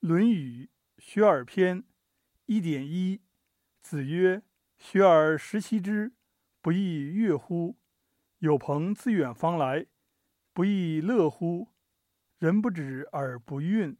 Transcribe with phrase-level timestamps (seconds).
[0.00, 0.68] 论语·
[1.02, 1.82] 学而篇
[2.44, 3.22] 一点一
[3.80, 4.42] 子曰
[4.78, 6.12] ：“学而时习之，
[6.60, 7.76] 不亦说乎？
[8.38, 9.86] 有朋自远方来，
[10.52, 11.68] 不亦乐乎？
[12.38, 13.96] 人不知而不愠，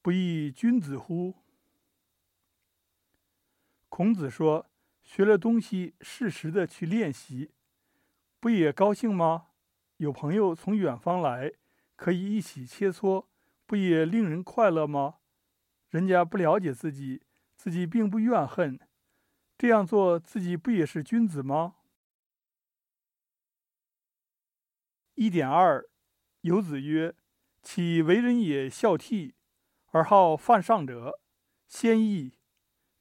[0.00, 1.34] 不亦君子乎？”
[3.90, 4.70] 孔子说
[5.02, 7.50] ：“学了东西，适时的去练习，
[8.38, 9.48] 不也高兴吗？
[9.96, 11.52] 有朋友从远方来，
[11.96, 13.26] 可以一起切磋，
[13.66, 15.16] 不也令人快乐吗？”
[15.90, 17.22] 人家不了解自己，
[17.56, 18.78] 自己并不怨恨，
[19.58, 21.74] 这样做自己不也是君子吗？
[25.14, 25.84] 一点二，
[26.42, 27.14] 有子曰
[27.60, 29.34] ：“其为人也孝悌，
[29.90, 31.20] 而好犯上者，
[31.66, 32.36] 先义；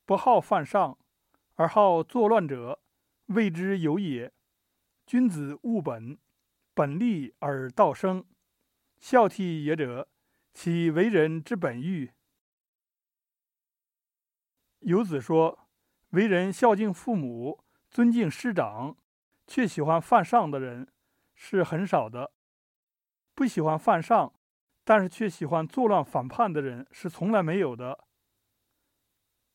[0.06, 0.98] 不好犯上，
[1.54, 2.82] 而好作乱者，
[3.28, 4.34] 谓之有也。
[5.06, 6.18] 君子务本，
[6.74, 8.26] 本立而道生。
[9.00, 10.10] 孝悌也者，
[10.54, 12.12] 其为人之本欲。”
[14.80, 15.68] 游子说
[16.12, 18.96] ：“为人孝敬父母，尊敬师长，
[19.46, 20.88] 却喜欢犯上的人
[21.36, 22.32] 是很少的；
[23.36, 24.34] 不喜欢犯上，
[24.86, 28.06] 但是却喜欢作乱反叛的人是从来没有的。”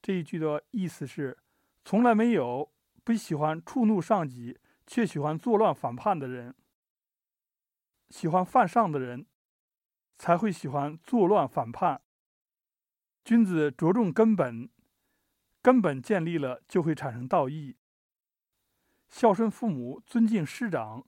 [0.02, 1.38] 这一句的意思是：
[1.84, 2.70] 从来没有
[3.02, 6.54] 不喜欢触怒上级，却喜欢作乱反叛的人。
[8.10, 9.26] 喜欢犯上的人，
[10.18, 12.02] 才会喜欢作乱反叛。
[13.24, 14.68] 君子着重根本。
[15.64, 17.78] 根本建立了，就会产生道义。
[19.08, 21.06] 孝顺父母、尊敬师长，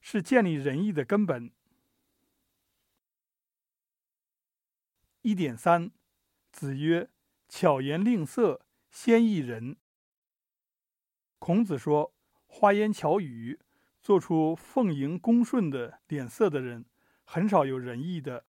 [0.00, 1.52] 是建立仁义的根本。
[5.20, 5.90] 一点三，
[6.50, 7.10] 子曰
[7.46, 9.76] ：“巧言令色，鲜矣仁。”
[11.38, 12.14] 孔子说，
[12.46, 13.60] 花言巧语、
[14.00, 16.86] 做出奉迎恭顺的脸色的人，
[17.24, 18.46] 很少有仁义的。